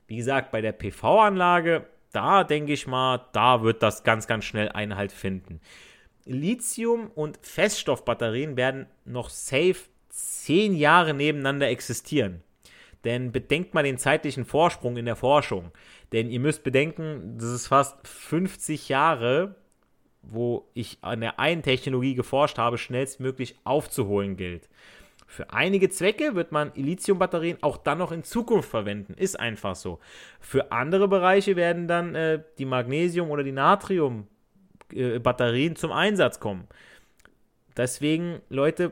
[0.07, 4.69] Wie gesagt, bei der PV-Anlage, da denke ich mal, da wird das ganz, ganz schnell
[4.69, 5.59] Einhalt finden.
[6.25, 9.77] Lithium- und Feststoffbatterien werden noch safe
[10.09, 12.43] zehn Jahre nebeneinander existieren.
[13.03, 15.71] Denn bedenkt mal den zeitlichen Vorsprung in der Forschung.
[16.11, 19.55] Denn ihr müsst bedenken, das ist fast 50 Jahre,
[20.21, 24.67] wo ich an der einen Technologie geforscht habe, schnellstmöglich aufzuholen gilt.
[25.27, 29.13] Für einige Zwecke wird man Lithium-Batterien auch dann noch in Zukunft verwenden.
[29.13, 29.99] Ist einfach so.
[30.39, 36.67] Für andere Bereiche werden dann äh, die Magnesium- oder die Natrium-Batterien äh, zum Einsatz kommen.
[37.77, 38.91] Deswegen, Leute,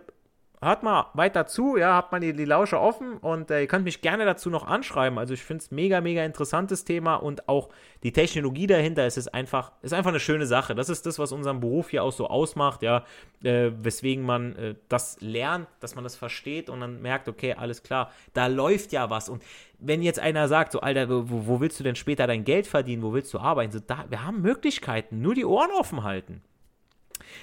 [0.62, 3.86] hört mal weiter zu, ja, habt mal die, die Lausche offen und äh, ihr könnt
[3.86, 5.20] mich gerne dazu noch anschreiben.
[5.20, 7.70] Also ich finde es mega, mega interessantes Thema und auch
[8.02, 10.74] die Technologie dahinter ist es einfach, ist einfach eine schöne Sache.
[10.74, 13.04] Das ist das, was unseren Beruf hier auch so ausmacht, ja,
[13.44, 17.84] äh, weswegen man äh, das lernt, dass man das versteht und dann merkt, okay, alles
[17.84, 19.30] klar, da läuft ja was.
[19.30, 19.44] Und
[19.78, 23.04] wenn jetzt einer sagt, so, Alter, wo, wo willst du denn später dein Geld verdienen,
[23.04, 23.72] wo willst du arbeiten?
[23.72, 26.42] So, da, wir haben Möglichkeiten, nur die Ohren offen halten.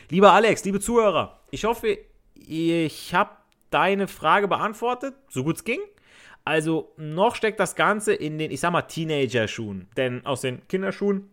[0.09, 1.99] Lieber Alex, liebe Zuhörer, ich hoffe,
[2.35, 3.31] ich habe
[3.71, 5.81] deine Frage beantwortet, so gut es ging.
[6.45, 9.89] Also noch steckt das Ganze in den, ich sag mal, Teenager-Schuhen.
[9.97, 11.31] Denn aus den Kinderschuhen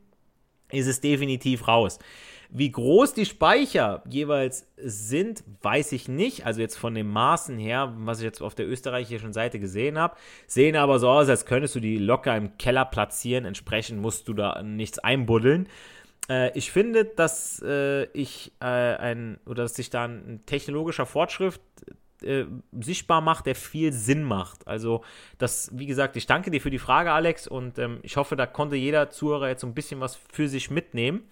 [0.71, 1.99] ist es definitiv raus.
[2.53, 6.45] Wie groß die Speicher jeweils sind, weiß ich nicht.
[6.45, 10.17] Also jetzt von den Maßen her, was ich jetzt auf der österreichischen Seite gesehen habe,
[10.47, 13.45] sehen aber so aus, als könntest du die locker im Keller platzieren.
[13.45, 15.69] Entsprechend musst du da nichts einbuddeln.
[16.31, 21.59] Äh, ich finde, dass äh, ich äh, ein oder dass sich da ein technologischer Fortschritt
[22.23, 22.45] äh,
[22.79, 24.67] sichtbar macht, der viel Sinn macht.
[24.67, 25.03] Also,
[25.39, 28.45] das, wie gesagt, ich danke dir für die Frage, Alex, und ähm, ich hoffe, da
[28.45, 31.23] konnte jeder Zuhörer jetzt so ein bisschen was für sich mitnehmen.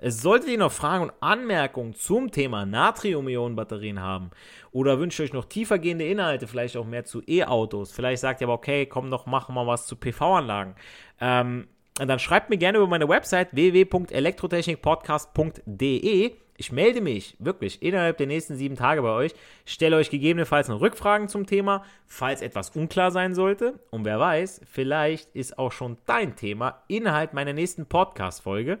[0.00, 4.30] Es solltet ihr noch Fragen und Anmerkungen zum Thema Natrium-Ionen-Batterien haben
[4.72, 8.54] oder wünscht euch noch tiefergehende Inhalte, vielleicht auch mehr zu E-Autos, vielleicht sagt ihr aber,
[8.54, 10.74] okay, komm doch, machen wir was zu PV-Anlagen.
[11.20, 18.26] Ähm, dann schreibt mir gerne über meine Website www.elektrotechnikpodcast.de ich melde mich wirklich innerhalb der
[18.26, 19.34] nächsten sieben Tage bei euch,
[19.64, 23.80] stelle euch gegebenenfalls noch Rückfragen zum Thema, falls etwas unklar sein sollte.
[23.90, 28.78] Und wer weiß, vielleicht ist auch schon dein Thema innerhalb meiner nächsten Podcast-Folge.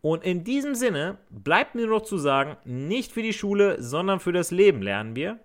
[0.00, 4.32] Und in diesem Sinne bleibt mir noch zu sagen, nicht für die Schule, sondern für
[4.32, 5.38] das Leben lernen wir.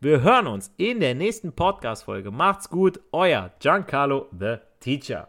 [0.00, 2.30] Wir hören uns in der nächsten Podcast-Folge.
[2.30, 5.28] Macht's gut, euer Giancarlo the Teacher.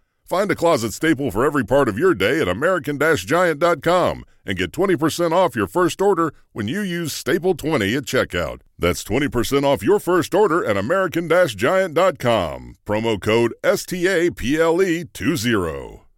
[0.31, 4.71] Find a closet staple for every part of your day at American Giant.com and get
[4.71, 8.61] 20% off your first order when you use Staple 20 at checkout.
[8.79, 12.75] That's 20% off your first order at American Giant.com.
[12.85, 16.10] Promo code STAPLE20.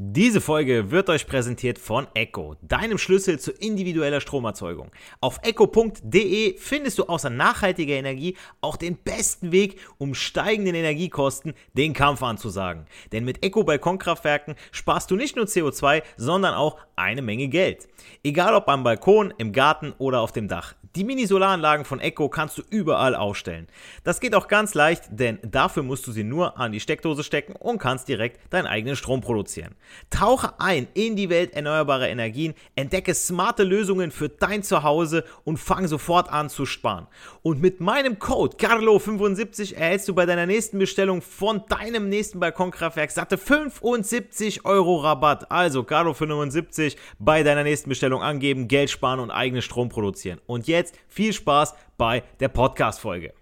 [0.00, 4.92] Diese Folge wird euch präsentiert von Echo, deinem Schlüssel zu individueller Stromerzeugung.
[5.20, 11.94] Auf echo.de findest du außer nachhaltiger Energie auch den besten Weg, um steigenden Energiekosten den
[11.94, 12.86] Kampf anzusagen.
[13.10, 17.88] Denn mit Echo Balkonkraftwerken sparst du nicht nur CO2, sondern auch eine Menge Geld.
[18.22, 20.76] Egal ob am Balkon, im Garten oder auf dem Dach.
[20.98, 23.68] Die Mini-Solaranlagen von Echo kannst du überall aufstellen.
[24.02, 27.52] Das geht auch ganz leicht, denn dafür musst du sie nur an die Steckdose stecken
[27.52, 29.76] und kannst direkt deinen eigenen Strom produzieren.
[30.10, 35.86] Tauche ein in die Welt erneuerbarer Energien, entdecke smarte Lösungen für dein Zuhause und fang
[35.86, 37.06] sofort an zu sparen.
[37.42, 43.12] Und mit meinem Code Carlo75 erhältst du bei deiner nächsten Bestellung von deinem nächsten Balkonkraftwerk
[43.12, 45.52] satte 75 Euro Rabatt.
[45.52, 50.40] Also Carlo75 bei deiner nächsten Bestellung angeben, Geld sparen und eigenen Strom produzieren.
[50.46, 53.34] Und jetzt viel Spaß bei der Podcast-Folge.